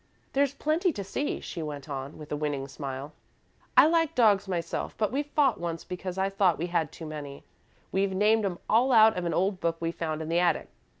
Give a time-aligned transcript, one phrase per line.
[0.33, 3.13] "There's plenty to see," she went on, with a winning smile.
[3.77, 7.43] "I like dogs myself but we fought once because I thought we had too many.
[7.91, 10.69] We've named 'em all out of an old book we found in the attic.